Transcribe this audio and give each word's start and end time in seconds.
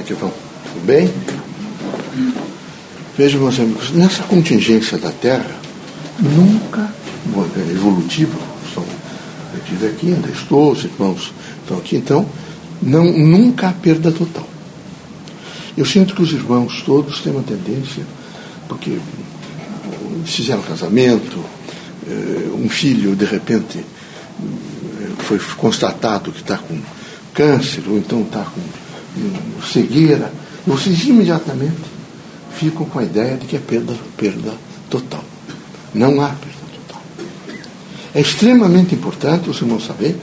Aqui 0.00 0.14
vão. 0.14 0.32
Tudo 0.72 0.86
bem? 0.86 1.12
Vejam, 3.18 3.42
meus 3.42 3.60
amigos, 3.60 3.90
nessa 3.90 4.22
contingência 4.22 4.96
da 4.96 5.10
Terra, 5.10 5.54
nunca, 6.18 6.90
é 7.58 7.70
evolutiva, 7.70 8.38
estou, 8.66 8.86
eu 9.52 9.58
estive 9.58 9.86
aqui, 9.88 10.06
ainda 10.14 10.30
estou, 10.30 10.72
os 10.72 10.84
irmãos 10.84 11.34
estão 11.60 11.76
aqui, 11.76 11.96
então, 11.96 12.26
não, 12.80 13.04
nunca 13.12 13.68
há 13.68 13.72
perda 13.72 14.10
total. 14.10 14.48
Eu 15.76 15.84
sinto 15.84 16.14
que 16.14 16.22
os 16.22 16.32
irmãos 16.32 16.82
todos 16.86 17.20
têm 17.20 17.32
uma 17.32 17.42
tendência, 17.42 18.02
porque 18.68 18.98
fizeram 20.24 20.62
casamento, 20.62 21.44
eh, 22.08 22.48
um 22.54 22.70
filho, 22.70 23.14
de 23.14 23.26
repente, 23.26 23.78
eh, 23.78 23.84
foi 25.18 25.38
constatado 25.58 26.32
que 26.32 26.40
está 26.40 26.56
com 26.56 26.78
câncer, 27.34 27.82
ou 27.86 27.98
então 27.98 28.22
está 28.22 28.44
com 28.44 28.60
cegueira, 29.72 30.32
vocês 30.66 31.04
imediatamente 31.04 31.80
ficam 32.58 32.84
com 32.86 32.98
a 32.98 33.04
ideia 33.04 33.36
de 33.36 33.46
que 33.46 33.56
é 33.56 33.58
perda, 33.58 33.94
perda 34.16 34.52
total. 34.88 35.24
Não 35.94 36.20
há 36.20 36.28
perda 36.28 36.60
total. 36.86 37.02
É 38.14 38.20
extremamente 38.20 38.94
importante 38.94 39.48
os 39.48 39.60
irmãos 39.60 39.86
saber 39.86 40.16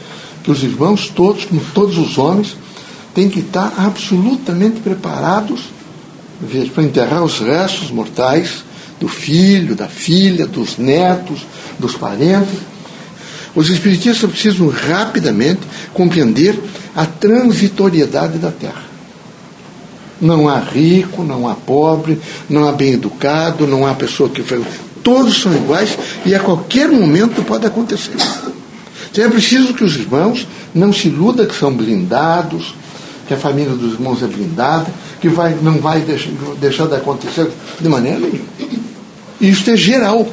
que 0.44 0.52
os 0.52 0.64
irmãos 0.64 1.09
todos, 1.09 1.45
como 1.45 1.62
todos 1.73 1.98
os 1.98 2.18
homens, 2.18 2.55
têm 3.14 3.30
que 3.30 3.40
estar 3.40 3.73
absolutamente 3.78 4.80
preparados 4.80 5.62
para 6.73 6.84
enterrar 6.84 7.23
os 7.23 7.40
restos 7.40 7.90
mortais 7.90 8.64
do 9.00 9.08
filho, 9.08 9.76
da 9.76 9.88
filha, 9.88 10.45
dos 10.45 10.78
netos, 10.78 11.42
dos 11.80 11.95
parentes. 11.95 12.59
Os 13.56 13.70
espiritistas 13.70 14.30
precisam 14.30 14.70
rapidamente 14.70 15.62
compreender 15.94 16.59
a 16.98 17.06
transitoriedade 17.06 18.40
da 18.40 18.50
Terra. 18.50 18.88
Não 20.20 20.50
há 20.50 20.60
rico, 20.60 21.23
não 21.23 21.48
há 21.48 21.54
pobre, 21.54 22.20
não 22.50 22.68
há 22.68 22.72
bem 22.72 22.94
educado, 22.94 23.67
não 23.67 23.86
há 23.86 23.94
pessoa 23.94 24.28
que. 24.28 24.44
Todos 25.03 25.40
são 25.40 25.56
iguais 25.56 25.95
e 26.25 26.34
a 26.34 26.40
qualquer 26.40 26.90
momento 26.90 27.44
pode 27.44 27.68
acontecer. 27.68 28.16
Então 29.12 29.23
é 29.23 29.30
preciso 29.30 29.75
que 29.75 29.84
os 29.84 29.95
irmãos 29.95 30.48
não 30.73 30.92
se 30.92 31.08
iludam 31.08 31.45
que 31.45 31.56
são 31.56 31.72
blindados, 31.72 32.73
que 33.28 33.34
a 33.34 33.38
família 33.38 33.73
dos 33.73 33.94
irmãos 33.94 34.23
é 34.23 34.28
blindada, 34.28 34.88
que 35.22 35.30
vai, 35.30 35.56
não 35.62 35.80
vai 35.80 36.02
deixar, 36.02 36.31
deixar 36.59 36.88
de 36.88 36.95
acontecer 36.95 37.48
de 37.80 37.88
maneira 37.88 38.20
nenhuma. 38.20 38.48
Isso 39.40 39.70
é 39.70 39.78
geral. 39.78 40.28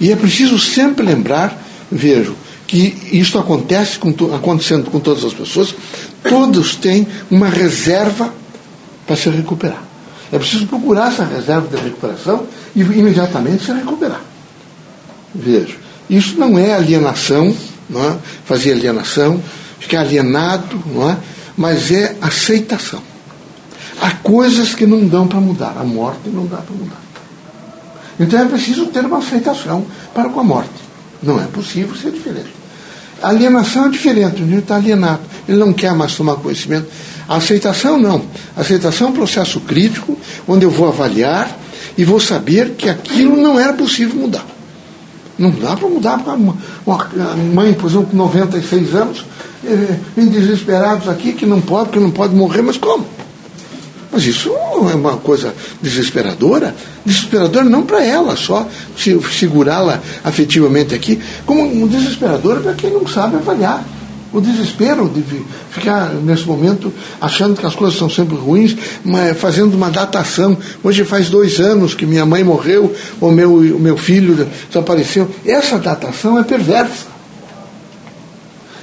E 0.00 0.12
é 0.12 0.16
preciso 0.16 0.58
sempre 0.58 1.04
lembrar, 1.04 1.60
vejo, 1.90 2.36
que 2.66 3.10
isso 3.12 3.38
acontece 3.38 3.98
com, 3.98 4.10
acontecendo 4.34 4.90
com 4.90 4.98
todas 4.98 5.24
as 5.24 5.32
pessoas, 5.32 5.74
todos 6.22 6.74
têm 6.74 7.06
uma 7.30 7.48
reserva 7.48 8.32
para 9.06 9.16
se 9.16 9.28
recuperar. 9.30 9.82
É 10.32 10.38
preciso 10.38 10.66
procurar 10.66 11.12
essa 11.12 11.24
reserva 11.24 11.68
de 11.68 11.82
recuperação 11.82 12.46
e 12.74 12.80
imediatamente 12.80 13.64
se 13.64 13.72
recuperar. 13.72 14.20
Veja, 15.34 15.76
isso 16.10 16.38
não 16.38 16.58
é 16.58 16.74
alienação, 16.74 17.54
não 17.88 18.10
é? 18.10 18.16
fazer 18.44 18.72
alienação, 18.72 19.40
ficar 19.78 20.00
alienado, 20.00 20.82
não 20.86 21.10
é? 21.10 21.16
mas 21.56 21.90
é 21.92 22.16
aceitação. 22.20 23.02
Há 24.00 24.10
coisas 24.10 24.74
que 24.74 24.86
não 24.86 25.06
dão 25.06 25.26
para 25.26 25.40
mudar, 25.40 25.76
a 25.78 25.84
morte 25.84 26.28
não 26.28 26.46
dá 26.46 26.58
para 26.58 26.74
mudar. 26.74 27.00
Então 28.18 28.40
é 28.40 28.44
preciso 28.46 28.86
ter 28.86 29.04
uma 29.04 29.18
aceitação 29.18 29.86
para 30.12 30.28
com 30.28 30.40
a 30.40 30.44
morte. 30.44 30.70
Não 31.22 31.40
é 31.40 31.46
possível 31.46 31.94
ser 31.94 32.10
diferente. 32.10 32.55
Alienação 33.22 33.86
é 33.86 33.88
diferente, 33.88 34.36
o 34.36 34.38
indivíduo 34.38 34.58
está 34.60 34.76
alienado, 34.76 35.20
ele 35.48 35.58
não 35.58 35.72
quer 35.72 35.94
mais 35.94 36.14
tomar 36.14 36.36
conhecimento. 36.36 36.86
A 37.28 37.36
aceitação 37.36 37.98
não. 37.98 38.22
A 38.56 38.60
aceitação 38.60 39.08
é 39.08 39.10
um 39.10 39.14
processo 39.14 39.60
crítico, 39.60 40.18
onde 40.46 40.64
eu 40.64 40.70
vou 40.70 40.88
avaliar 40.88 41.58
e 41.96 42.04
vou 42.04 42.20
saber 42.20 42.72
que 42.72 42.88
aquilo 42.88 43.36
não 43.36 43.58
era 43.58 43.72
possível 43.72 44.14
mudar. 44.16 44.46
Não 45.38 45.50
dá 45.50 45.76
para 45.76 45.88
mudar 45.88 46.16
uma, 46.16 46.56
uma, 46.86 47.36
mãe, 47.52 47.74
por 47.74 47.90
exemplo, 47.90 48.06
com 48.06 48.16
96 48.16 48.94
anos, 48.94 49.24
eh, 49.64 49.96
vem 50.16 50.28
desesperados 50.28 51.08
aqui, 51.08 51.32
que 51.32 51.44
não 51.44 51.60
pode, 51.60 51.90
que 51.90 51.98
não 51.98 52.10
pode 52.10 52.34
morrer, 52.34 52.62
mas 52.62 52.76
como? 52.76 53.06
Mas 54.16 54.24
isso 54.24 54.50
é 54.50 54.94
uma 54.94 55.18
coisa 55.18 55.54
desesperadora. 55.82 56.74
Desesperadora 57.04 57.66
não 57.66 57.82
para 57.82 58.02
ela 58.02 58.34
só, 58.34 58.66
segurá-la 58.96 60.00
afetivamente 60.24 60.94
aqui, 60.94 61.20
como 61.44 61.86
desesperadora 61.86 62.60
para 62.60 62.72
quem 62.72 62.90
não 62.90 63.06
sabe 63.06 63.36
avaliar. 63.36 63.84
O 64.32 64.40
desespero 64.40 65.06
de 65.10 65.22
ficar 65.70 66.14
nesse 66.14 66.46
momento 66.46 66.90
achando 67.20 67.60
que 67.60 67.66
as 67.66 67.74
coisas 67.74 67.98
são 67.98 68.08
sempre 68.08 68.36
ruins, 68.36 68.74
fazendo 69.36 69.74
uma 69.74 69.90
datação. 69.90 70.56
Hoje 70.82 71.04
faz 71.04 71.28
dois 71.28 71.60
anos 71.60 71.92
que 71.92 72.06
minha 72.06 72.24
mãe 72.24 72.42
morreu, 72.42 72.96
ou 73.20 73.30
meu, 73.30 73.52
o 73.52 73.78
meu 73.78 73.98
filho 73.98 74.48
desapareceu. 74.68 75.28
Essa 75.44 75.78
datação 75.78 76.38
é 76.38 76.42
perversa. 76.42 77.04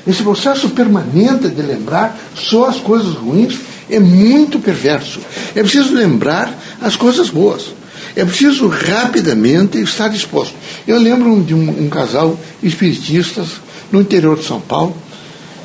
Esse 0.05 0.21
processo 0.21 0.69
permanente 0.69 1.47
de 1.47 1.61
lembrar 1.63 2.15
só 2.35 2.65
as 2.65 2.77
coisas 2.77 3.15
ruins 3.15 3.72
é 3.95 3.99
muito 3.99 4.59
perverso. 4.59 5.19
É 5.55 5.61
preciso 5.61 5.93
lembrar 5.93 6.53
as 6.81 6.95
coisas 6.95 7.29
boas. 7.29 7.73
É 8.15 8.25
preciso 8.25 8.67
rapidamente 8.67 9.79
estar 9.79 10.07
disposto. 10.07 10.53
Eu 10.87 10.99
lembro 10.99 11.41
de 11.41 11.53
um, 11.53 11.85
um 11.85 11.89
casal 11.89 12.37
espiritistas 12.61 13.47
no 13.91 14.01
interior 14.01 14.37
de 14.37 14.45
São 14.45 14.59
Paulo, 14.59 14.95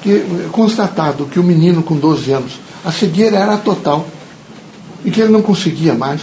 que 0.02 0.24
constatado 0.52 1.26
que 1.26 1.38
o 1.38 1.42
menino 1.42 1.82
com 1.82 1.96
12 1.96 2.30
anos, 2.30 2.52
a 2.84 2.92
cegueira 2.92 3.38
era 3.38 3.56
total 3.56 4.06
e 5.04 5.10
que 5.10 5.20
ele 5.20 5.32
não 5.32 5.42
conseguia 5.42 5.94
mais. 5.94 6.20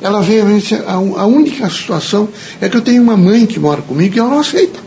Ela 0.00 0.22
veio 0.22 0.46
a 0.46 0.58
dizer, 0.58 0.82
a, 0.86 0.94
a 0.94 1.26
única 1.26 1.68
situação 1.68 2.28
é 2.60 2.68
que 2.68 2.76
eu 2.76 2.80
tenho 2.80 3.02
uma 3.02 3.16
mãe 3.16 3.46
que 3.46 3.60
mora 3.60 3.82
comigo 3.82 4.16
e 4.16 4.18
ela 4.18 4.30
não 4.30 4.40
aceita. 4.40 4.78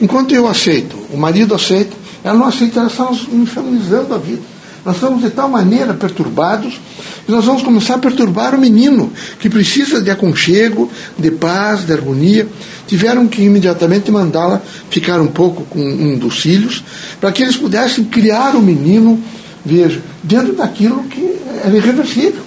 Enquanto 0.00 0.34
eu 0.34 0.48
aceito, 0.48 0.96
o 1.12 1.16
marido 1.16 1.54
aceita, 1.54 1.96
ela 2.22 2.38
não 2.38 2.46
aceita, 2.46 2.80
ela 2.80 2.88
está 2.88 3.04
nos 3.04 3.28
infernizando 3.32 4.14
a 4.14 4.18
vida. 4.18 4.53
Nós 4.84 4.96
estamos 4.96 5.22
de 5.22 5.30
tal 5.30 5.48
maneira 5.48 5.94
perturbados 5.94 6.78
que 7.24 7.32
nós 7.32 7.46
vamos 7.46 7.62
começar 7.62 7.94
a 7.94 7.98
perturbar 7.98 8.54
o 8.54 8.58
menino, 8.58 9.10
que 9.40 9.48
precisa 9.48 10.02
de 10.02 10.10
aconchego, 10.10 10.90
de 11.18 11.30
paz, 11.30 11.86
de 11.86 11.92
harmonia. 11.92 12.46
Tiveram 12.86 13.26
que 13.26 13.42
imediatamente 13.42 14.10
mandá-la 14.10 14.60
ficar 14.90 15.20
um 15.22 15.26
pouco 15.26 15.64
com 15.64 15.80
um 15.80 16.18
dos 16.18 16.38
filhos, 16.40 16.84
para 17.18 17.32
que 17.32 17.42
eles 17.42 17.56
pudessem 17.56 18.04
criar 18.04 18.54
o 18.54 18.60
menino, 18.60 19.18
veja, 19.64 20.02
dentro 20.22 20.52
daquilo 20.52 21.02
que 21.04 21.34
era 21.64 21.74
irreversível. 21.74 22.42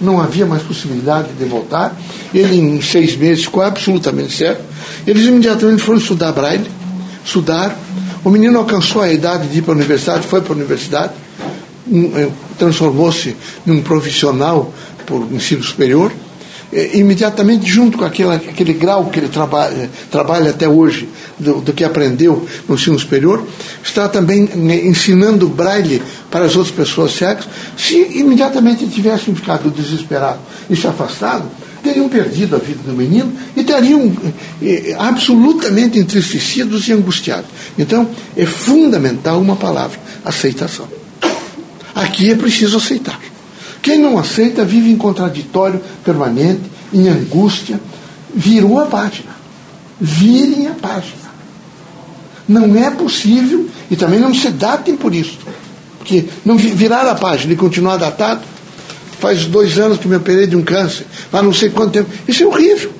Não 0.00 0.18
havia 0.18 0.46
mais 0.46 0.62
possibilidade 0.62 1.28
de 1.38 1.44
voltar. 1.44 1.94
Ele, 2.32 2.56
em 2.56 2.80
seis 2.80 3.14
meses, 3.14 3.44
ficou 3.44 3.62
absolutamente 3.62 4.32
certo. 4.32 4.62
Eles 5.06 5.26
imediatamente 5.26 5.82
foram 5.82 5.98
estudar 5.98 6.32
braille, 6.32 6.66
estudar. 7.22 7.78
O 8.24 8.30
menino 8.30 8.58
alcançou 8.58 9.02
a 9.02 9.12
idade 9.12 9.48
de 9.48 9.58
ir 9.58 9.62
para 9.62 9.74
a 9.74 9.76
universidade, 9.76 10.26
foi 10.26 10.40
para 10.40 10.54
a 10.54 10.56
universidade 10.56 11.12
um, 11.86 12.30
transformou-se 12.58 13.36
num 13.64 13.82
profissional 13.82 14.72
por 15.06 15.26
ensino 15.32 15.62
superior, 15.62 16.12
e, 16.72 16.98
imediatamente 16.98 17.66
junto 17.66 17.98
com 17.98 18.04
aquele, 18.04 18.34
aquele 18.34 18.72
grau 18.72 19.06
que 19.06 19.20
ele 19.20 19.28
trabalha, 19.28 19.90
trabalha 20.10 20.50
até 20.50 20.68
hoje, 20.68 21.08
do, 21.38 21.60
do, 21.60 21.72
que 21.72 21.84
aprendeu 21.84 22.46
no 22.68 22.74
ensino 22.74 22.98
superior, 22.98 23.44
está 23.82 24.08
também 24.08 24.48
né, 24.54 24.84
ensinando 24.84 25.48
braille 25.48 26.02
para 26.30 26.44
as 26.44 26.56
outras 26.56 26.74
pessoas 26.74 27.12
cegas. 27.12 27.44
Se 27.76 27.94
imediatamente 28.18 28.86
tivessem 28.86 29.34
ficado 29.34 29.70
desesperados 29.70 30.40
e 30.70 30.76
se 30.76 30.86
afastado, 30.86 31.44
teriam 31.82 32.08
perdido 32.08 32.56
a 32.56 32.58
vida 32.58 32.80
do 32.84 32.92
menino 32.92 33.32
e 33.54 33.60
estariam 33.60 34.10
eh, 34.62 34.96
absolutamente 34.98 35.98
entristecidos 35.98 36.88
e 36.88 36.92
angustiados. 36.92 37.50
Então, 37.78 38.08
é 38.36 38.46
fundamental 38.46 39.40
uma 39.40 39.56
palavra: 39.56 39.98
aceitação. 40.24 41.03
Aqui 41.94 42.30
é 42.30 42.34
preciso 42.34 42.76
aceitar. 42.76 43.20
Quem 43.80 43.98
não 43.98 44.18
aceita 44.18 44.64
vive 44.64 44.90
em 44.90 44.96
contraditório 44.96 45.80
permanente, 46.02 46.62
em 46.92 47.08
angústia. 47.08 47.80
Virou 48.34 48.80
a 48.80 48.86
página. 48.86 49.30
Virem 50.00 50.66
a 50.68 50.72
página. 50.72 51.24
Não 52.48 52.76
é 52.76 52.90
possível, 52.90 53.68
e 53.90 53.96
também 53.96 54.18
não 54.18 54.34
se 54.34 54.48
datem 54.50 54.96
por 54.96 55.14
isso. 55.14 55.38
Porque 55.98 56.24
não 56.44 56.56
virar 56.56 57.08
a 57.08 57.14
página 57.14 57.52
e 57.52 57.56
continuar 57.56 57.96
datado, 57.96 58.42
faz 59.18 59.46
dois 59.46 59.78
anos 59.78 59.98
que 59.98 60.08
me 60.08 60.16
operei 60.16 60.46
de 60.46 60.54
um 60.56 60.62
câncer, 60.62 61.06
há 61.32 61.42
não 61.42 61.52
sei 61.52 61.70
quanto 61.70 61.92
tempo. 61.92 62.10
Isso 62.28 62.42
é 62.42 62.46
horrível. 62.46 62.92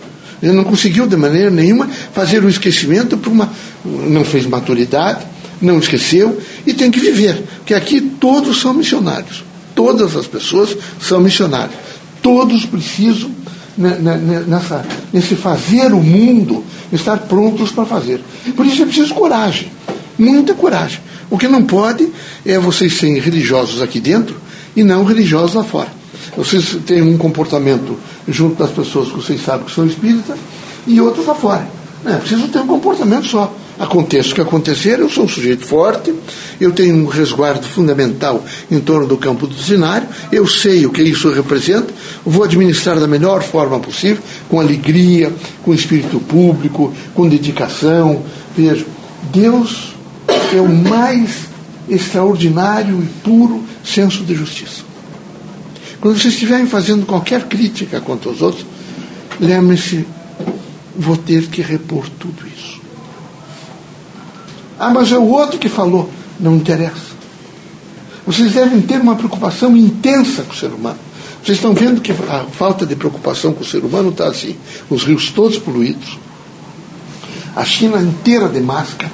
Ele 0.42 0.52
não 0.52 0.64
conseguiu 0.64 1.06
de 1.06 1.16
maneira 1.16 1.50
nenhuma 1.50 1.88
fazer 2.12 2.44
o 2.44 2.48
esquecimento 2.48 3.16
por 3.16 3.32
uma. 3.32 3.50
não 3.84 4.24
fez 4.24 4.46
maturidade, 4.46 5.24
não 5.64 5.78
esqueceu 5.78 6.40
e 6.66 6.72
tem 6.72 6.90
que 6.90 7.00
viver. 7.00 7.44
Porque 7.58 7.74
aqui 7.74 8.00
todos 8.00 8.60
são 8.60 8.74
missionários. 8.74 9.44
Todas 9.74 10.16
as 10.16 10.26
pessoas 10.26 10.76
são 11.00 11.20
missionários. 11.20 11.76
Todos 12.22 12.64
precisam, 12.64 13.30
né, 13.76 13.98
né, 14.00 14.16
né, 14.16 14.44
nessa, 14.46 14.84
nesse 15.12 15.34
fazer 15.34 15.92
o 15.92 16.00
mundo, 16.00 16.64
estar 16.92 17.16
prontos 17.18 17.70
para 17.70 17.84
fazer. 17.84 18.20
Por 18.56 18.64
isso 18.64 18.82
é 18.82 18.86
preciso 18.86 19.14
coragem. 19.14 19.70
Muita 20.18 20.54
coragem. 20.54 21.00
O 21.30 21.38
que 21.38 21.48
não 21.48 21.64
pode 21.64 22.08
é 22.46 22.58
vocês 22.58 22.94
serem 22.94 23.18
religiosos 23.18 23.82
aqui 23.82 23.98
dentro 23.98 24.36
e 24.76 24.84
não 24.84 25.04
religiosos 25.04 25.54
lá 25.54 25.64
fora. 25.64 25.88
Vocês 26.36 26.76
têm 26.86 27.02
um 27.02 27.16
comportamento 27.16 27.98
junto 28.28 28.56
das 28.56 28.70
pessoas 28.70 29.08
que 29.08 29.16
vocês 29.16 29.42
sabem 29.42 29.66
que 29.66 29.72
são 29.72 29.86
espíritas 29.86 30.38
e 30.86 31.00
outros 31.00 31.26
lá 31.26 31.34
fora. 31.34 31.68
É 32.04 32.16
preciso 32.16 32.48
ter 32.48 32.60
um 32.60 32.66
comportamento 32.66 33.26
só. 33.26 33.54
Aconteça 33.78 34.30
o 34.30 34.34
que 34.34 34.40
acontecer, 34.40 35.00
eu 35.00 35.10
sou 35.10 35.24
um 35.24 35.28
sujeito 35.28 35.66
forte, 35.66 36.14
eu 36.60 36.70
tenho 36.70 36.94
um 36.94 37.06
resguardo 37.06 37.66
fundamental 37.66 38.44
em 38.70 38.78
torno 38.78 39.06
do 39.06 39.16
campo 39.16 39.48
do 39.48 39.54
cenário, 39.54 40.06
eu 40.30 40.46
sei 40.46 40.86
o 40.86 40.92
que 40.92 41.02
isso 41.02 41.28
representa, 41.32 41.92
vou 42.24 42.44
administrar 42.44 43.00
da 43.00 43.08
melhor 43.08 43.42
forma 43.42 43.80
possível, 43.80 44.22
com 44.48 44.60
alegria, 44.60 45.32
com 45.64 45.74
espírito 45.74 46.20
público, 46.20 46.94
com 47.14 47.28
dedicação. 47.28 48.22
Veja, 48.56 48.86
Deus 49.32 49.94
é 50.54 50.60
o 50.60 50.68
mais 50.68 51.46
extraordinário 51.88 53.02
e 53.02 53.06
puro 53.24 53.64
senso 53.84 54.22
de 54.22 54.36
justiça. 54.36 54.82
Quando 56.00 56.18
vocês 56.18 56.34
estiverem 56.34 56.66
fazendo 56.66 57.06
qualquer 57.06 57.44
crítica 57.48 58.00
contra 58.00 58.30
os 58.30 58.40
outros, 58.40 58.64
lembre-se, 59.40 60.06
vou 60.96 61.16
ter 61.16 61.46
que 61.48 61.60
repor 61.60 62.08
tudo 62.18 62.46
isso. 62.46 62.53
Ah, 64.84 64.90
mas 64.90 65.10
é 65.12 65.16
o 65.16 65.28
outro 65.28 65.58
que 65.58 65.68
falou. 65.68 66.10
Não 66.38 66.56
interessa. 66.56 67.14
Vocês 68.26 68.52
devem 68.52 68.82
ter 68.82 69.00
uma 69.00 69.16
preocupação 69.16 69.74
intensa 69.74 70.42
com 70.42 70.52
o 70.52 70.56
ser 70.56 70.66
humano. 70.66 70.98
Vocês 71.42 71.56
estão 71.56 71.72
vendo 71.72 72.02
que 72.02 72.12
a 72.12 72.44
falta 72.52 72.84
de 72.84 72.94
preocupação 72.94 73.54
com 73.54 73.62
o 73.62 73.66
ser 73.66 73.82
humano 73.82 74.10
está 74.10 74.26
assim. 74.26 74.56
Os 74.90 75.04
rios 75.04 75.30
todos 75.30 75.56
poluídos. 75.56 76.18
A 77.56 77.64
China 77.64 77.98
inteira 77.98 78.46
de 78.46 78.60
máscara. 78.60 79.10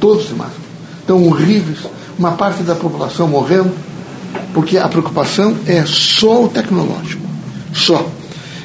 Todos 0.00 0.28
de 0.28 0.34
máscara. 0.34 0.62
Estão 1.00 1.22
horríveis. 1.26 1.80
Uma 2.18 2.32
parte 2.32 2.62
da 2.62 2.74
população 2.74 3.28
morrendo 3.28 3.70
porque 4.54 4.78
a 4.78 4.88
preocupação 4.88 5.54
é 5.66 5.84
só 5.84 6.44
o 6.44 6.48
tecnológico. 6.48 7.22
Só. 7.74 8.10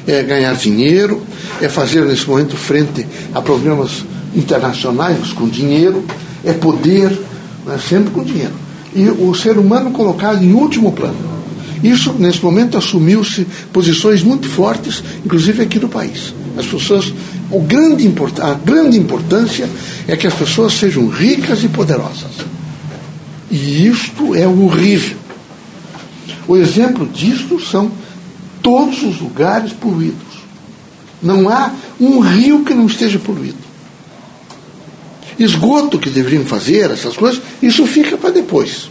É 0.06 0.22
ganhar 0.22 0.54
dinheiro, 0.54 1.22
é 1.60 1.68
fazer 1.68 2.06
nesse 2.06 2.26
momento 2.26 2.56
frente 2.56 3.06
a 3.34 3.42
problemas 3.42 4.02
internacionais 4.34 5.32
com 5.32 5.48
dinheiro, 5.48 6.04
é 6.44 6.52
poder, 6.52 7.10
né, 7.66 7.78
sempre 7.88 8.10
com 8.10 8.24
dinheiro. 8.24 8.54
E 8.94 9.08
o 9.08 9.34
ser 9.34 9.58
humano 9.58 9.90
colocado 9.90 10.42
em 10.42 10.52
último 10.52 10.92
plano. 10.92 11.32
Isso, 11.82 12.14
nesse 12.18 12.42
momento, 12.42 12.78
assumiu-se 12.78 13.46
posições 13.72 14.22
muito 14.22 14.48
fortes, 14.48 15.02
inclusive 15.24 15.62
aqui 15.62 15.78
no 15.80 15.88
país. 15.88 16.32
As 16.56 16.66
pessoas, 16.66 17.12
o 17.50 17.60
grande, 17.60 18.12
a 18.40 18.54
grande 18.54 18.98
importância 18.98 19.68
é 20.06 20.16
que 20.16 20.26
as 20.26 20.34
pessoas 20.34 20.74
sejam 20.74 21.08
ricas 21.08 21.64
e 21.64 21.68
poderosas. 21.68 22.30
E 23.50 23.86
isto 23.86 24.34
é 24.34 24.46
horrível. 24.46 25.16
O 26.46 26.56
exemplo 26.56 27.06
disto 27.06 27.60
são 27.60 27.90
todos 28.62 29.02
os 29.02 29.20
lugares 29.20 29.72
poluídos. 29.72 30.42
Não 31.22 31.48
há 31.48 31.72
um 32.00 32.20
rio 32.20 32.64
que 32.64 32.74
não 32.74 32.86
esteja 32.86 33.18
poluído. 33.18 33.71
Esgoto 35.42 35.98
que 35.98 36.10
deveriam 36.10 36.44
fazer, 36.44 36.90
essas 36.90 37.16
coisas, 37.16 37.42
isso 37.62 37.86
fica 37.86 38.16
para 38.16 38.30
depois. 38.30 38.90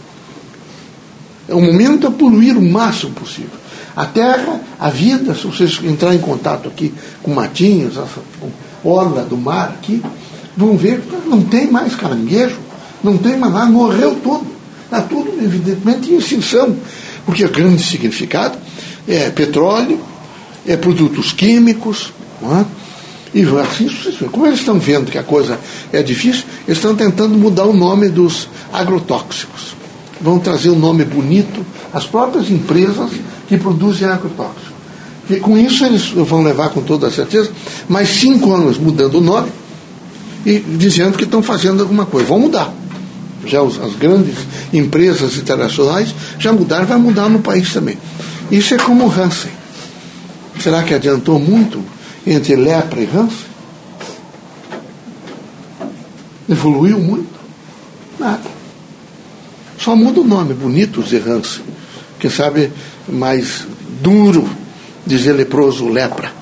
O 1.48 1.60
momento 1.60 2.06
é 2.06 2.10
poluir 2.10 2.56
o 2.56 2.62
máximo 2.62 3.12
possível. 3.12 3.62
A 3.94 4.06
terra, 4.06 4.60
a 4.78 4.88
vida, 4.88 5.34
se 5.34 5.46
vocês 5.46 5.78
entrarem 5.84 6.18
em 6.18 6.22
contato 6.22 6.68
aqui 6.68 6.94
com 7.22 7.34
matinhos, 7.34 7.94
com 8.40 8.50
orla 8.88 9.22
do 9.22 9.36
mar 9.36 9.68
aqui, 9.68 10.02
vão 10.56 10.76
ver 10.76 11.00
que 11.00 11.28
não 11.28 11.42
tem 11.42 11.70
mais 11.70 11.94
caranguejo, 11.94 12.58
não 13.02 13.18
tem 13.18 13.36
mais 13.36 13.52
nada, 13.52 13.70
morreu 13.70 14.16
tudo. 14.22 14.46
Está 14.84 15.02
tudo, 15.02 15.32
evidentemente, 15.42 16.10
em 16.10 16.16
extinção 16.16 16.76
porque 17.24 17.44
o 17.44 17.50
grande 17.50 17.82
significado 17.82 18.58
é 19.06 19.30
petróleo, 19.30 20.00
é 20.66 20.76
produtos 20.76 21.32
químicos, 21.32 22.12
é? 22.42 22.81
E 23.34 23.44
assim. 23.58 23.88
Como 24.30 24.46
eles 24.46 24.58
estão 24.58 24.78
vendo 24.78 25.10
que 25.10 25.18
a 25.18 25.22
coisa 25.22 25.58
é 25.92 26.02
difícil, 26.02 26.44
eles 26.66 26.78
estão 26.78 26.94
tentando 26.94 27.36
mudar 27.36 27.64
o 27.64 27.72
nome 27.72 28.08
dos 28.08 28.48
agrotóxicos. 28.72 29.74
Vão 30.20 30.38
trazer 30.38 30.70
um 30.70 30.78
nome 30.78 31.04
bonito 31.04 31.64
às 31.92 32.04
próprias 32.04 32.50
empresas 32.50 33.10
que 33.48 33.56
produzem 33.56 34.08
agrotóxicos. 34.08 34.72
E 35.30 35.36
com 35.36 35.56
isso 35.56 35.84
eles 35.84 36.08
vão 36.10 36.42
levar 36.42 36.70
com 36.70 36.82
toda 36.82 37.10
certeza 37.10 37.50
mais 37.88 38.08
cinco 38.08 38.52
anos 38.52 38.76
mudando 38.76 39.16
o 39.16 39.20
nome 39.20 39.50
e 40.44 40.58
dizendo 40.58 41.16
que 41.16 41.24
estão 41.24 41.42
fazendo 41.42 41.82
alguma 41.82 42.04
coisa. 42.04 42.28
Vão 42.28 42.40
mudar 42.40 42.72
já 43.46 43.60
as 43.60 43.96
grandes 43.96 44.36
empresas 44.72 45.36
internacionais 45.36 46.14
já 46.38 46.52
mudaram, 46.52 46.86
vai 46.86 46.98
mudar 46.98 47.28
no 47.28 47.40
país 47.40 47.72
também. 47.72 47.98
Isso 48.50 48.74
é 48.74 48.76
como 48.76 49.06
o 49.06 49.10
Hansen. 49.10 49.50
Será 50.60 50.82
que 50.82 50.94
adiantou 50.94 51.38
muito 51.38 51.82
entre 52.26 52.56
lepra 52.56 53.00
e 53.00 53.04
Hansen? 53.06 53.52
Evoluiu 56.48 56.98
muito? 56.98 57.32
Nada. 58.18 58.50
Só 59.78 59.96
muda 59.96 60.20
o 60.20 60.24
nome, 60.24 60.54
bonito 60.54 61.02
dizer 61.02 61.26
Hansen. 61.28 61.64
Quem 62.18 62.30
sabe 62.30 62.72
mais 63.08 63.66
duro 64.00 64.48
dizer 65.06 65.32
leproso 65.32 65.88
lepra. 65.88 66.32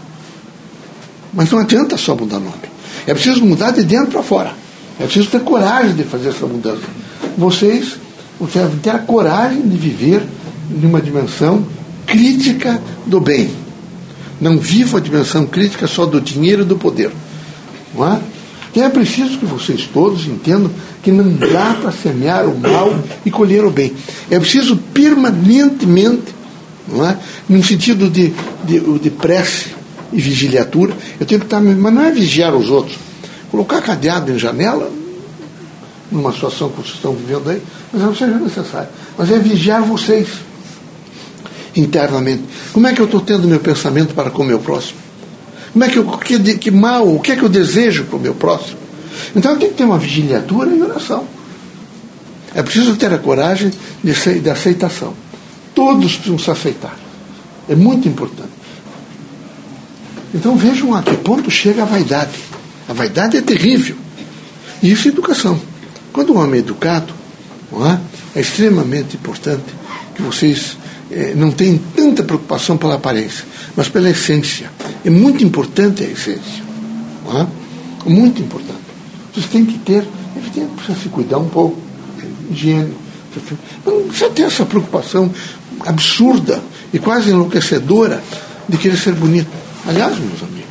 Mas 1.33 1.51
não 1.51 1.59
adianta 1.59 1.97
só 1.97 2.15
mudar 2.15 2.39
nome. 2.39 2.71
É 3.07 3.15
preciso 3.15 3.45
mudar 3.45 3.71
de 3.71 3.83
dentro 3.83 4.11
para 4.11 4.23
fora. 4.23 4.53
É 4.99 5.05
preciso 5.05 5.31
ter 5.31 5.41
coragem 5.41 5.95
de 5.95 6.05
fazer 6.05 6.31
essa 6.31 6.47
mudança. 6.47 6.83
Vocês 7.39 7.97
devem 8.53 8.79
ter 8.79 8.91
a 8.91 8.99
coragem 8.99 9.63
de 9.63 9.77
viver 9.77 10.23
numa 10.69 11.01
dimensão 11.01 11.67
crítica 12.07 12.81
do 13.07 13.21
bem. 13.21 13.51
Não 14.41 14.59
vivam 14.59 14.99
a 14.99 15.03
dimensão 15.03 15.47
crítica 15.47 15.87
só 15.87 16.07
do 16.07 16.21
dinheiro 16.21 16.63
e 16.63 16.65
do 16.65 16.77
poder. 16.77 17.11
Não 17.95 18.07
é? 18.13 18.21
Então 18.71 18.85
é 18.85 18.89
preciso 18.89 19.39
que 19.39 19.45
vocês 19.45 19.89
todos 19.93 20.27
entendam 20.27 20.71
que 21.03 21.11
não 21.11 21.33
dá 21.33 21.77
para 21.81 21.91
semear 21.91 22.47
o 22.47 22.59
mal 22.59 22.95
e 23.25 23.31
colher 23.31 23.65
o 23.65 23.71
bem. 23.71 23.93
É 24.31 24.39
preciso 24.39 24.77
permanentemente, 24.77 26.35
não 26.87 27.05
é? 27.05 27.17
num 27.49 27.63
sentido 27.63 28.09
de, 28.09 28.33
de, 28.65 28.99
de 28.99 29.11
prece 29.11 29.75
e 30.13 30.21
vigiliatura, 30.21 30.95
eu 31.19 31.27
tenho 31.27 31.41
que 31.41 31.47
estar. 31.47 31.61
Mas 31.61 31.95
não 31.95 32.03
é 32.03 32.11
vigiar 32.13 32.55
os 32.55 32.71
outros 32.71 32.97
Colocar 33.51 33.83
cadeado 33.83 34.31
em 34.31 34.39
janela, 34.39 34.91
numa 36.11 36.33
situação 36.33 36.69
que 36.69 36.77
vocês 36.77 36.95
estão 36.95 37.13
vivendo 37.13 37.51
aí, 37.51 37.61
mas 37.93 38.03
não 38.03 38.15
seja 38.15 38.39
necessário. 38.39 38.89
Mas 39.19 39.31
é 39.31 39.39
vigiar 39.39 39.83
vocês 39.83 40.29
internamente. 41.77 42.43
Como 42.73 42.87
é 42.87 42.93
que 42.93 43.01
eu 43.01 43.07
estou 43.07 43.21
tendo 43.21 43.47
meu 43.47 43.61
pensamento 43.61 44.15
para 44.15 44.31
com 44.31 44.43
o 44.43 44.47
meu 44.47 44.59
próximo? 44.59 44.99
Como 45.73 45.85
é 45.85 45.89
que, 45.89 45.99
eu, 45.99 46.05
que, 46.19 46.59
que 46.59 46.71
mal, 46.71 47.09
o 47.09 47.21
que 47.21 47.33
é 47.33 47.37
que 47.37 47.43
eu 47.43 47.49
desejo 47.49 48.05
para 48.05 48.17
o 48.17 48.21
meu 48.21 48.35
próximo? 48.35 48.79
Então 49.35 49.53
eu 49.53 49.59
tenho 49.59 49.71
que 49.71 49.79
ter 49.79 49.85
uma 49.85 49.99
vigiliatura 49.99 50.71
e 50.71 50.83
oração. 50.83 51.25
É 52.55 52.63
preciso 52.63 52.97
ter 52.97 53.13
a 53.13 53.19
coragem 53.19 53.71
de, 54.03 54.41
de 54.41 54.51
aceitação. 54.51 55.15
Todos 55.75 56.17
precisam 56.17 56.39
se 56.39 56.51
aceitar. 56.51 56.97
É 57.69 57.77
muito 57.77 58.09
importante. 58.09 58.51
Então 60.35 60.57
vejam 60.57 60.95
a 60.95 61.03
que 61.03 61.17
ponto 61.17 61.51
chega 61.51 61.83
a 61.83 61.87
vaidade. 61.87 62.33
A 62.89 62.93
vaidade 62.93 63.37
é 63.37 63.41
terrível. 63.41 63.97
E 64.83 64.91
isso 64.91 65.07
é 65.07 65.11
educação. 65.11 65.61
Quando 66.13 66.33
um 66.33 66.39
homem 66.39 66.57
é 66.57 66.59
educado, 66.59 67.15
é? 67.73 68.39
é 68.39 68.41
extremamente 68.41 69.17
importante 69.17 69.65
que 70.15 70.23
vocês 70.23 70.77
não 71.37 71.51
tenham 71.51 71.79
tanta 71.97 72.23
preocupação 72.23 72.77
pela 72.77 72.95
aparência, 72.95 73.45
mas 73.77 73.89
pela 73.89 74.09
essência. 74.11 74.71
É 75.05 75.11
muito 75.11 75.43
importante 75.43 76.03
a 76.03 76.07
essência. 76.07 76.63
É? 77.35 78.09
Muito 78.09 78.41
importante. 78.41 78.79
Vocês 79.33 79.47
têm 79.47 79.65
que 79.65 79.79
ter, 79.79 80.07
evidentemente, 80.37 80.75
precisa 80.77 80.99
se 80.99 81.09
cuidar 81.09 81.39
um 81.39 81.49
pouco, 81.49 81.79
higiene. 82.51 82.95
Precisa 83.33 84.31
ter 84.31 84.43
essa 84.43 84.65
preocupação 84.65 85.31
absurda 85.81 86.63
e 86.93 86.99
quase 86.99 87.31
enlouquecedora 87.31 88.23
de 88.69 88.77
querer 88.77 88.97
ser 88.97 89.15
bonito. 89.15 89.51
Aliás, 89.87 90.19
meus 90.19 90.43
amigos, 90.43 90.67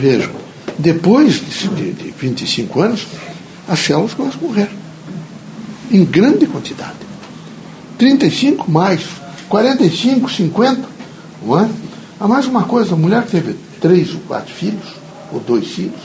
vejam, 0.00 0.32
depois 0.78 1.34
de, 1.34 1.92
de 1.92 2.14
25 2.18 2.80
anos, 2.80 3.06
as 3.68 3.78
células 3.78 4.14
começam 4.14 4.40
a 4.42 4.46
morrer. 4.46 4.68
Em 5.90 6.04
grande 6.04 6.46
quantidade. 6.46 7.03
35 8.04 8.70
mais, 8.70 9.02
45, 9.48 10.30
50. 10.30 10.88
Não 11.42 11.58
é? 11.58 11.70
Há 12.20 12.28
mais 12.28 12.46
uma 12.46 12.64
coisa, 12.64 12.92
a 12.92 12.98
mulher 12.98 13.22
que 13.24 13.30
teve 13.30 13.56
três 13.80 14.12
ou 14.12 14.20
quatro 14.20 14.52
filhos, 14.52 14.88
ou 15.32 15.40
dois 15.40 15.68
filhos, 15.68 16.00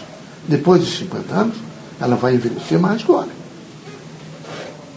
depois 0.47 0.85
de 0.85 0.97
50 0.97 1.33
anos, 1.33 1.57
ela 1.99 2.15
vai 2.15 2.35
envelhecer 2.35 2.79
mais 2.79 3.03
que 3.03 3.11
o 3.11 3.15
homem. 3.15 3.35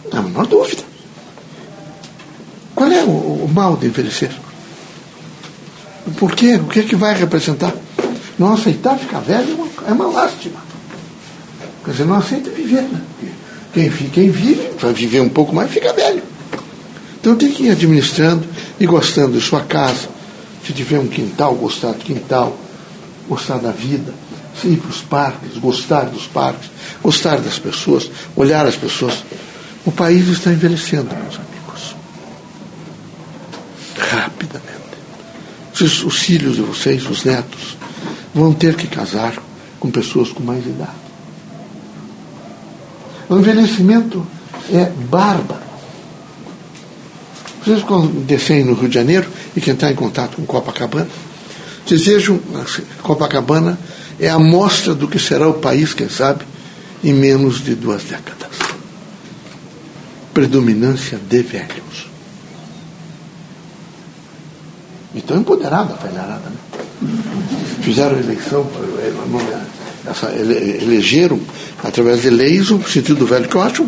Não 0.09 0.17
há 0.17 0.21
a 0.21 0.23
menor 0.23 0.47
dúvida. 0.47 0.83
Qual 2.73 2.89
é 2.89 3.03
o, 3.03 3.09
o 3.09 3.51
mal 3.53 3.75
de 3.75 3.87
envelhecer? 3.87 4.31
Por 6.17 6.33
quê? 6.33 6.55
O 6.55 6.67
que 6.67 6.79
é 6.79 6.83
que 6.83 6.95
vai 6.95 7.13
representar? 7.15 7.73
Não 8.39 8.53
aceitar 8.53 8.97
ficar 8.97 9.19
velho 9.19 9.51
é 9.51 9.55
uma, 9.55 9.67
é 9.89 9.91
uma 9.91 10.07
lástima. 10.07 10.61
Quer 11.83 11.91
dizer, 11.91 12.05
não 12.05 12.15
aceita 12.15 12.49
viver. 12.49 12.83
Né? 12.83 13.01
Quem, 13.73 13.89
quem 13.89 14.29
vive, 14.29 14.71
vai 14.79 14.93
viver 14.93 15.19
um 15.19 15.29
pouco 15.29 15.53
mais, 15.53 15.69
fica 15.69 15.91
velho. 15.91 16.32
Então 17.23 17.37
tem 17.37 17.53
que 17.53 17.63
ir 17.63 17.69
administrando 17.69 18.45
e 18.77 18.85
gostando 18.85 19.39
de 19.39 19.41
sua 19.41 19.61
casa. 19.61 20.09
Se 20.67 20.73
tiver 20.73 20.99
um 20.99 21.07
quintal, 21.07 21.55
gostar 21.55 21.93
do 21.93 21.99
quintal, 21.99 22.53
gostar 23.29 23.59
da 23.59 23.71
vida, 23.71 24.13
ir 24.61 24.75
para 24.75 24.89
os 24.89 25.01
parques, 25.01 25.57
gostar 25.57 26.01
dos 26.01 26.27
parques, 26.27 26.69
gostar 27.01 27.39
das 27.39 27.57
pessoas, 27.57 28.11
olhar 28.35 28.67
as 28.67 28.75
pessoas. 28.75 29.23
O 29.85 29.91
país 29.91 30.27
está 30.27 30.51
envelhecendo, 30.51 31.15
meus 31.15 31.35
amigos. 31.35 31.95
Rapidamente. 33.97 34.73
Os, 35.81 36.03
os 36.03 36.17
filhos 36.17 36.57
de 36.57 36.61
vocês, 36.61 37.09
os 37.09 37.23
netos, 37.23 37.77
vão 38.35 38.53
ter 38.53 38.75
que 38.75 38.85
casar 38.85 39.33
com 39.79 39.89
pessoas 39.89 40.29
com 40.33 40.43
mais 40.43 40.65
idade. 40.65 40.91
O 43.29 43.37
envelhecimento 43.37 44.27
é 44.73 44.89
bárbaro. 45.09 45.62
Vocês, 47.63 47.81
quando 47.81 48.25
descerem 48.25 48.65
no 48.65 48.73
Rio 48.73 48.89
de 48.89 48.95
Janeiro 48.95 49.27
e 49.55 49.61
quem 49.61 49.73
está 49.73 49.89
em 49.89 49.95
contato 49.95 50.35
com 50.35 50.45
Copacabana, 50.45 51.07
vocês 51.85 52.05
vejam, 52.05 52.39
assim, 52.61 52.83
Copacabana 53.01 53.79
é 54.19 54.29
a 54.29 54.37
mostra 54.37 54.93
do 54.93 55.07
que 55.07 55.17
será 55.17 55.47
o 55.47 55.55
país, 55.55 55.93
quem 55.93 56.09
sabe, 56.09 56.45
em 57.03 57.13
menos 57.13 57.63
de 57.63 57.73
duas 57.73 58.03
décadas. 58.03 58.51
Predominância 60.33 61.17
de 61.17 61.41
velhos. 61.41 62.07
Então 65.15 65.37
empoderada 65.37 65.95
velharada, 65.95 66.49
né? 66.49 67.09
Fizeram 67.81 68.17
eleição, 68.17 68.67
essa, 70.05 70.33
elegeram 70.33 71.39
através 71.83 72.21
de 72.21 72.29
leis 72.29 72.71
o 72.71 72.81
sentido 72.83 73.19
do 73.19 73.25
velho, 73.25 73.47
que 73.47 73.55
eu 73.55 73.61
acho 73.61 73.85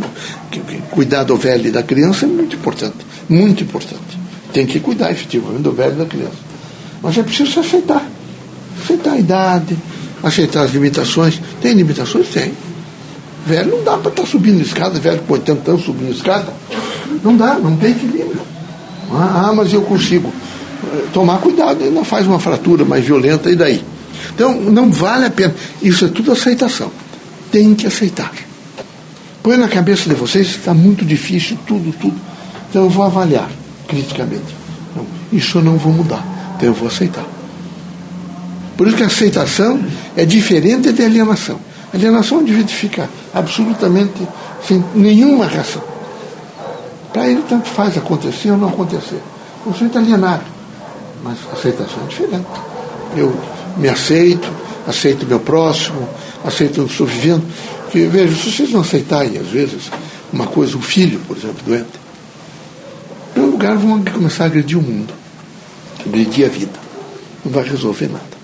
que, 0.52 0.60
que 0.60 0.82
cuidar 0.92 1.24
do 1.24 1.36
velho 1.36 1.68
e 1.68 1.72
da 1.72 1.84
criança 1.84 2.26
é 2.26 2.28
muito 2.28 2.56
importante. 2.56 3.05
Muito 3.30 3.64
importante. 3.64 4.20
Tem 4.54 4.66
que 4.66 4.80
cuidar 4.80 5.12
efetivamente 5.12 5.64
do 5.64 5.72
velho 5.72 5.96
da 5.96 6.06
criança. 6.06 6.38
Mas 7.02 7.18
é 7.18 7.24
preciso 7.24 7.52
se 7.52 7.60
aceitar. 7.60 8.08
Aceitar 8.84 9.12
a 9.12 9.18
idade, 9.18 9.78
aceitar 10.24 10.64
as 10.64 10.72
limitações. 10.72 11.42
Tem 11.62 11.74
limitações? 11.74 12.28
Tem. 12.30 12.54
Velho 13.46 13.72
não 13.72 13.84
dá 13.84 13.98
para 13.98 14.10
estar 14.10 14.24
tá 14.24 14.28
subindo 14.28 14.62
escada, 14.62 15.00
velho 15.00 15.20
com 15.20 15.34
80 15.34 15.72
anos 15.72 15.86
subindo 15.86 16.12
escada. 16.12 16.54
Não 17.24 17.36
dá, 17.36 17.56
não 17.56 17.76
tem 17.78 17.92
equilíbrio. 17.92 18.42
Ah, 19.12 19.54
mas 19.56 19.74
eu 19.74 19.82
consigo. 19.82 20.34
Tomar 21.14 21.40
cuidado, 21.40 21.82
ele 21.82 21.94
não 21.94 22.04
faz 22.04 22.26
uma 22.26 22.40
fratura 22.40 22.86
mais 22.86 23.06
violenta, 23.06 23.50
e 23.50 23.56
daí? 23.56 23.84
Então, 24.34 24.60
não 24.60 24.92
vale 24.92 25.26
a 25.26 25.30
pena. 25.30 25.54
Isso 25.82 26.06
é 26.06 26.08
tudo 26.08 26.32
aceitação. 26.32 26.92
Tem 27.52 27.74
que 27.74 27.88
aceitar. 27.88 28.32
Põe 29.44 29.58
na 29.58 29.68
cabeça 29.68 30.10
de 30.10 30.16
vocês, 30.16 30.48
está 30.48 30.74
muito 30.74 31.06
difícil, 31.06 31.58
tudo, 31.68 31.94
tudo. 32.00 32.16
Então 32.76 32.84
eu 32.84 32.90
vou 32.90 33.06
avaliar 33.06 33.50
criticamente. 33.88 34.54
Não, 34.94 35.06
isso 35.32 35.60
eu 35.60 35.64
não 35.64 35.78
vou 35.78 35.94
mudar. 35.94 36.22
Então 36.58 36.68
eu 36.68 36.74
vou 36.74 36.90
aceitar. 36.90 37.24
Por 38.76 38.86
isso 38.86 38.98
que 38.98 39.04
a 39.04 39.06
aceitação 39.06 39.82
é 40.14 40.26
diferente 40.26 40.92
de 40.92 41.02
alienação. 41.02 41.58
A 41.94 41.96
alienação 41.96 42.42
é 42.42 42.44
de 42.44 42.64
fica 42.66 43.10
absolutamente 43.34 44.28
sem 44.68 44.84
nenhuma 44.94 45.48
reação. 45.48 45.82
Para 47.14 47.30
ele 47.30 47.44
tanto 47.48 47.70
faz 47.70 47.98
acontecer 47.98 48.52
ou 48.52 48.58
não 48.58 48.68
acontecer. 48.68 49.22
O 49.66 49.72
sujeito 49.72 49.98
é 49.98 50.02
alienado. 50.02 50.44
Mas 51.24 51.38
a 51.50 51.54
aceitação 51.54 52.04
é 52.04 52.08
diferente. 52.10 52.46
Eu 53.16 53.34
me 53.78 53.88
aceito, 53.88 54.52
aceito 54.86 55.26
meu 55.26 55.40
próximo, 55.40 56.10
aceito 56.44 56.82
onde 56.82 56.92
estou 56.92 57.08
vivendo. 57.08 57.46
Porque, 57.84 58.06
veja, 58.08 58.36
se 58.36 58.52
vocês 58.52 58.70
não 58.70 58.82
aceitarem, 58.82 59.38
às 59.38 59.48
vezes, 59.48 59.90
uma 60.34 60.48
coisa, 60.48 60.76
um 60.76 60.82
filho, 60.82 61.22
por 61.26 61.38
exemplo, 61.38 61.64
doente, 61.66 62.05
lugar 63.66 63.78
vão 63.78 64.04
começar 64.04 64.44
a 64.44 64.48
agredir 64.48 64.78
o 64.78 64.82
mundo, 64.82 65.12
agredir 66.06 66.46
a 66.46 66.50
vida. 66.50 66.80
Não 67.44 67.52
vai 67.52 67.64
resolver 67.64 68.08
nada. 68.08 68.36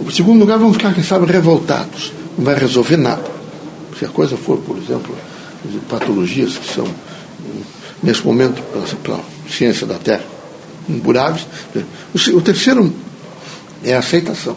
Em 0.00 0.10
segundo 0.10 0.40
lugar, 0.40 0.58
vão 0.58 0.72
ficar, 0.72 0.94
quem 0.94 1.02
sabe, 1.02 1.26
revoltados. 1.26 2.12
Não 2.38 2.44
vai 2.44 2.56
resolver 2.56 2.96
nada. 2.96 3.24
Se 3.98 4.04
a 4.04 4.08
coisa 4.08 4.36
for, 4.36 4.58
por 4.58 4.76
exemplo, 4.76 5.14
patologias 5.88 6.56
que 6.56 6.74
são, 6.74 6.86
nesse 8.02 8.24
momento, 8.24 8.62
pela, 9.02 9.20
ciência 9.48 9.86
da 9.86 9.96
Terra, 9.96 10.24
incuráveis. 10.88 11.46
O, 12.34 12.40
terceiro 12.40 12.92
é 13.84 13.94
a 13.94 13.98
aceitação. 13.98 14.56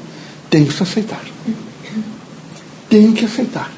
Tem 0.49 0.65
que 0.65 0.73
se 0.73 0.83
aceitar. 0.83 1.21
Tem 2.89 3.11
que 3.11 3.25
aceitar. 3.25 3.71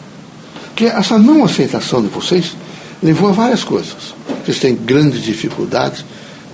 Porque 0.67 0.85
essa 0.85 1.17
não 1.17 1.43
aceitação 1.43 2.01
de 2.01 2.09
vocês 2.09 2.55
levou 3.01 3.29
a 3.29 3.31
várias 3.31 3.63
coisas. 3.63 4.13
Vocês 4.45 4.59
têm 4.59 4.75
grandes 4.75 5.23
dificuldades 5.23 6.05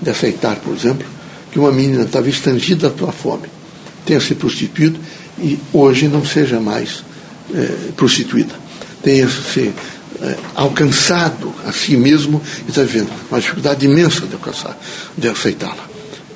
de 0.01 0.10
aceitar, 0.10 0.55
por 0.57 0.74
exemplo, 0.74 1.05
que 1.51 1.60
uma 1.60 1.71
menina 1.71 2.03
estava 2.03 2.29
estangida 2.29 2.89
pela 2.89 3.12
fome 3.12 3.48
tenha 4.05 4.19
se 4.19 4.36
prostituído 4.36 5.00
e 5.39 5.60
hoje 5.71 6.07
não 6.07 6.25
seja 6.25 6.60
mais 6.60 7.03
é, 7.53 7.91
prostituída. 7.95 8.53
Tenha 9.03 9.27
se 9.29 9.71
é, 10.21 10.36
alcançado 10.55 11.53
a 11.65 11.71
si 11.71 11.95
mesmo 11.95 12.41
e 12.65 12.69
está 12.69 12.81
vivendo 12.81 13.10
uma 13.29 13.39
dificuldade 13.39 13.86
imensa 13.86 14.27
de 14.27 14.33
alcançar, 14.33 14.77
de 15.17 15.27
aceitá-la. 15.27 15.89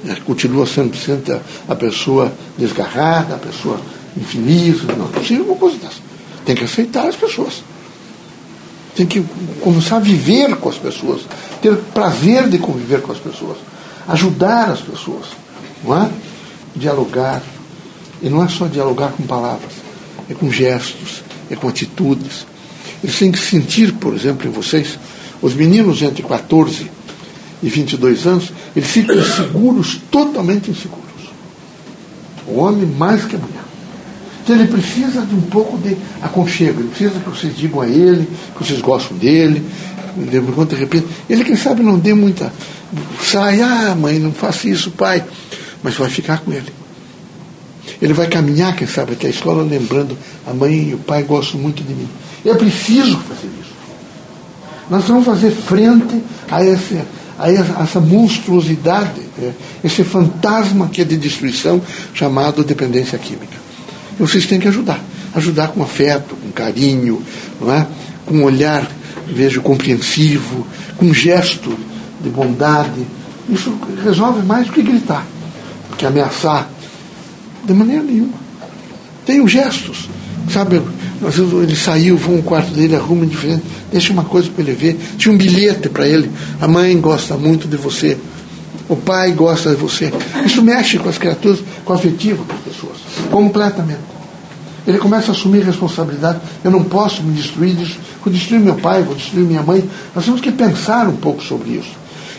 É, 0.08 0.16
continua 0.26 0.66
sendo 0.66 0.96
sempre 0.98 1.34
a, 1.34 1.42
a, 1.68 1.76
pessoa 1.76 2.34
desgarrada, 2.58 3.36
a 3.36 3.40
pessoa 3.40 3.80
infeliz, 4.16 4.84
não 4.84 5.08
possível 5.08 5.46
uma 5.46 5.56
coisa 5.56 5.78
dessa. 5.78 6.06
Tem 6.46 6.56
que 6.56 6.64
aceitar 6.64 7.08
as 7.08 7.16
pessoas. 7.16 7.64
Tem 8.96 9.06
que 9.06 9.24
começar 9.62 9.98
a 9.98 10.00
viver 10.00 10.56
com 10.56 10.70
as 10.70 10.78
pessoas, 10.78 11.24
ter 11.62 11.76
prazer 11.94 12.48
de 12.48 12.58
conviver 12.58 13.02
com 13.02 13.12
as 13.12 13.18
pessoas, 13.20 13.58
ajudar 14.08 14.72
as 14.72 14.82
pessoas, 14.82 15.26
não 15.84 16.04
é? 16.04 16.10
dialogar, 16.76 17.42
e 18.22 18.30
não 18.30 18.44
é 18.44 18.48
só 18.48 18.68
dialogar 18.68 19.12
com 19.12 19.24
palavras, 19.24 19.74
é 20.30 20.34
com 20.34 20.52
gestos, 20.52 21.24
é 21.50 21.56
com 21.56 21.68
atitudes. 21.68 22.46
Eles 23.04 23.18
têm 23.18 23.32
que 23.32 23.40
sentir, 23.40 23.94
por 23.94 24.14
exemplo, 24.14 24.48
em 24.48 24.52
vocês, 24.52 24.98
os 25.42 25.54
meninos 25.54 26.02
entre 26.02 26.24
14 26.24 26.90
e 27.62 27.70
22 27.70 28.26
anos, 28.28 28.52
eles 28.76 28.90
ficam 28.90 29.16
inseguros, 29.18 30.00
totalmente 30.12 30.72
inseguros. 30.72 31.06
O 32.48 32.60
homem 32.60 32.86
mais 32.86 33.26
que 33.26 33.36
a 33.36 33.40
mulher. 33.40 33.65
Então 34.46 34.56
ele 34.56 34.68
precisa 34.68 35.26
de 35.26 35.34
um 35.34 35.42
pouco 35.42 35.76
de 35.80 35.98
aconchego, 36.22 36.80
ele 36.80 36.90
precisa 36.90 37.20
que 37.20 37.28
vocês 37.28 37.58
digam 37.58 37.82
a 37.82 37.88
ele 37.88 38.30
que 38.56 38.64
vocês 38.64 38.80
gostam 38.80 39.18
dele, 39.18 39.66
de 40.16 40.76
repente, 40.76 41.08
ele 41.28 41.44
quem 41.44 41.56
sabe 41.56 41.82
não 41.82 41.98
dê 41.98 42.14
muita. 42.14 42.54
Sai, 43.24 43.60
ah 43.60 43.96
mãe, 44.00 44.20
não 44.20 44.32
faça 44.32 44.70
isso, 44.70 44.92
pai, 44.92 45.26
mas 45.82 45.96
vai 45.96 46.10
ficar 46.10 46.42
com 46.42 46.54
ele. 46.54 46.72
Ele 48.00 48.14
vai 48.14 48.28
caminhar, 48.28 48.76
quem 48.76 48.88
sabe, 48.88 49.14
até 49.14 49.26
a 49.26 49.32
escola, 49.32 49.64
lembrando: 49.64 50.16
a 50.46 50.54
mãe 50.54 50.90
e 50.90 50.94
o 50.94 51.00
pai 51.00 51.24
gostam 51.24 51.60
muito 51.60 51.84
de 51.84 51.94
mim. 51.94 52.08
É 52.46 52.54
preciso 52.54 53.18
fazer 53.18 53.50
isso. 53.60 53.74
Nós 54.92 55.06
vamos 55.06 55.26
fazer 55.26 55.50
frente 55.50 56.22
a, 56.50 56.64
esse, 56.64 57.02
a 57.40 57.52
essa 57.52 58.00
monstruosidade, 58.00 59.22
é, 59.42 59.52
esse 59.84 60.04
fantasma 60.04 60.88
que 60.88 61.02
é 61.02 61.04
de 61.04 61.18
destruição, 61.18 61.82
chamado 62.14 62.64
dependência 62.64 63.18
química. 63.18 63.65
Vocês 64.20 64.46
têm 64.46 64.60
que 64.60 64.68
ajudar. 64.68 65.00
Ajudar 65.34 65.70
com 65.70 65.84
afeto, 65.84 66.36
com 66.36 66.52
carinho, 66.52 67.22
não 67.60 67.74
é? 67.74 67.86
com 68.26 68.38
um 68.38 68.44
olhar, 68.44 68.90
vejo, 69.28 69.62
compreensivo, 69.62 70.66
com 70.98 71.06
um 71.06 71.14
gesto 71.14 71.78
de 72.22 72.30
bondade. 72.30 73.06
Isso 73.50 73.74
resolve 74.04 74.46
mais 74.46 74.68
do 74.68 74.74
que 74.74 74.82
gritar, 74.82 75.26
que 75.98 76.06
ameaçar 76.06 76.70
de 77.64 77.74
maneira 77.74 78.04
nenhuma. 78.04 78.34
Tenho 79.26 79.48
gestos. 79.48 80.10
Sabe, 80.52 80.82
às 81.28 81.36
vezes 81.36 81.54
ele 81.54 81.76
saiu, 81.76 82.18
vou 82.18 82.36
um 82.36 82.42
quarto 82.42 82.72
dele, 82.72 82.96
arruma 82.96 83.26
diferente, 83.26 83.64
deixa 83.92 84.14
uma 84.14 84.24
coisa 84.24 84.50
para 84.50 84.64
ele 84.64 84.74
ver. 84.74 85.00
Tinha 85.18 85.34
um 85.34 85.38
bilhete 85.38 85.90
para 85.90 86.08
ele. 86.08 86.30
A 86.62 86.68
mãe 86.68 87.00
gosta 87.00 87.36
muito 87.36 87.68
de 87.68 87.78
você. 87.78 88.18
O 88.88 88.96
pai 88.96 89.32
gosta 89.32 89.72
de 89.72 89.76
você. 89.76 90.14
Isso 90.46 90.62
mexe 90.62 91.00
com 91.00 91.10
as 91.10 91.18
criaturas, 91.18 91.60
com 91.84 91.94
o 91.94 91.96
afetivo 91.96 92.46
das 92.46 92.60
pessoas. 92.60 93.05
Completamente. 93.32 94.16
Ele 94.88 94.98
começa 94.98 95.32
a 95.32 95.36
assumir 95.36 95.64
responsabilidade. 95.64 96.40
Eu 96.64 96.70
não 96.70 96.84
posso 96.84 97.24
me 97.24 97.34
destruir 97.34 97.76
disso. 97.76 97.98
Vou 98.24 98.32
destruir 98.32 98.60
meu 98.60 98.76
pai, 98.76 99.02
vou 99.02 99.16
destruir 99.16 99.46
minha 99.46 99.64
mãe. 99.64 99.88
Nós 100.14 100.26
temos 100.26 100.42
que 100.42 100.52
pensar 100.52 101.08
um 101.08 101.16
pouco 101.16 101.42
sobre 101.42 101.72
isso. 101.72 101.92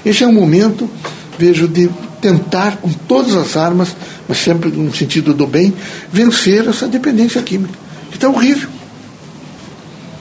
Esse 0.05 0.23
é 0.23 0.27
um 0.27 0.33
momento, 0.33 0.89
vejo, 1.37 1.67
de 1.67 1.91
tentar 2.21 2.77
com 2.77 2.91
todas 2.93 3.35
as 3.35 3.57
armas, 3.57 3.95
mas 4.29 4.39
sempre 4.39 4.71
no 4.71 4.95
sentido 4.95 5.35
do 5.35 5.47
bem, 5.47 5.75
vencer 6.13 6.67
essa 6.69 6.87
dependência 6.87 7.43
química, 7.43 7.75
que 8.11 8.17
está 8.17 8.29
horrível. 8.29 8.69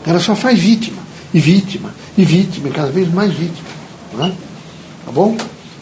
Ela 0.05 0.19
só 0.19 0.35
faz 0.35 0.59
vítima, 0.59 0.97
e 1.33 1.39
vítima, 1.39 1.93
e 2.17 2.25
vítima, 2.25 2.69
e 2.69 2.71
cada 2.71 2.91
vez 2.91 3.11
mais 3.11 3.33
vítima. 3.33 3.67
É? 4.19 4.31
Tá 5.05 5.11
bom? 5.11 5.37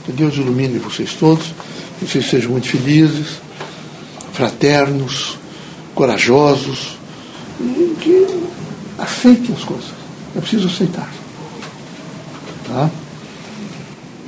Que 0.05 0.11
Deus 0.11 0.35
ilumine 0.35 0.79
vocês 0.79 1.13
todos, 1.13 1.53
que 1.99 2.07
vocês 2.07 2.29
sejam 2.29 2.51
muito 2.51 2.67
felizes, 2.67 3.41
fraternos, 4.33 5.37
corajosos, 5.95 6.97
e 7.59 7.95
que 8.01 8.43
aceitem 8.97 9.55
as 9.55 9.63
coisas. 9.63 9.91
É 10.35 10.41
preciso 10.41 10.67
aceitar. 10.67 11.09
Tá? 12.67 12.89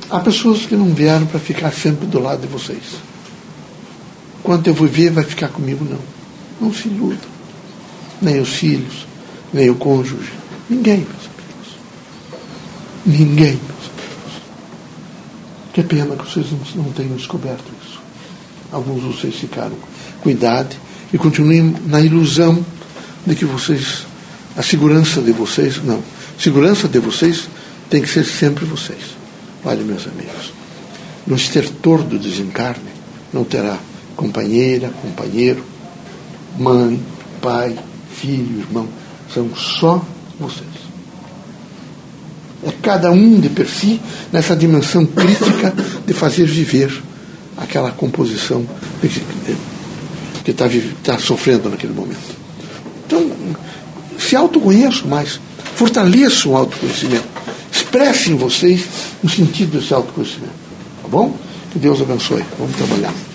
Há 0.08 0.20
pessoas 0.20 0.64
que 0.64 0.76
não 0.76 0.94
vieram 0.94 1.26
para 1.26 1.40
ficar 1.40 1.72
sempre 1.72 2.06
do 2.06 2.20
lado 2.20 2.42
de 2.42 2.46
vocês. 2.46 2.84
Quando 4.42 4.68
eu 4.68 4.74
viver, 4.74 5.10
vai 5.10 5.24
ficar 5.24 5.48
comigo, 5.48 5.84
não. 5.84 5.98
Não 6.60 6.72
se 6.72 6.86
iludam. 6.86 7.36
Nem 8.22 8.40
os 8.40 8.50
filhos, 8.50 9.06
nem 9.52 9.68
o 9.68 9.74
cônjuge. 9.74 10.32
Ninguém, 10.70 10.98
meus 10.98 11.26
amigos. 11.26 11.76
Ninguém, 13.04 13.60
meus 13.66 13.90
amigos. 13.90 14.42
Que 15.72 15.82
pena 15.82 16.14
que 16.14 16.24
vocês 16.24 16.46
não 16.76 16.92
tenham 16.92 17.16
descoberto 17.16 17.64
isso. 17.82 18.00
Alguns 18.70 19.02
de 19.02 19.08
vocês 19.08 19.34
ficaram 19.34 19.76
com 20.26 20.30
idade 20.30 20.76
e 21.12 21.18
continuem 21.18 21.72
na 21.86 22.00
ilusão 22.00 22.66
de 23.24 23.36
que 23.36 23.44
vocês, 23.44 24.04
a 24.56 24.62
segurança 24.62 25.20
de 25.20 25.30
vocês, 25.30 25.80
não, 25.84 26.02
segurança 26.36 26.88
de 26.88 26.98
vocês 26.98 27.48
tem 27.88 28.02
que 28.02 28.08
ser 28.08 28.24
sempre 28.24 28.64
vocês. 28.64 29.16
Olha, 29.64 29.84
meus 29.84 30.04
amigos, 30.08 30.52
no 31.24 31.36
estertor 31.36 32.02
do 32.02 32.18
desencarne 32.18 32.90
não 33.32 33.44
terá 33.44 33.78
companheira, 34.16 34.90
companheiro, 35.00 35.64
mãe, 36.58 37.00
pai, 37.40 37.76
filho, 38.16 38.60
irmão. 38.60 38.88
São 39.32 39.54
só 39.54 40.04
vocês. 40.40 40.66
É 42.64 42.72
cada 42.82 43.12
um 43.12 43.38
de 43.38 43.48
per 43.48 43.68
si 43.68 44.00
nessa 44.32 44.56
dimensão 44.56 45.06
crítica 45.06 45.72
de 46.04 46.12
fazer 46.12 46.46
viver 46.46 47.00
aquela 47.56 47.92
composição 47.92 48.66
que 50.46 50.52
está 50.52 50.68
tá 51.02 51.18
sofrendo 51.18 51.68
naquele 51.68 51.92
momento. 51.92 52.36
Então, 53.04 53.32
se 54.16 54.36
autoconheçam 54.36 55.08
mais, 55.08 55.40
fortaleçam 55.74 56.52
o 56.52 56.56
autoconhecimento 56.56 57.26
expresse 57.72 58.30
em 58.30 58.36
vocês 58.36 58.84
o 59.24 59.28
sentido 59.28 59.78
desse 59.78 59.92
autoconhecimento. 59.92 60.54
Tá 61.02 61.08
bom? 61.08 61.36
Que 61.72 61.80
Deus 61.80 62.00
abençoe. 62.00 62.44
Vamos 62.58 62.76
trabalhar. 62.76 63.25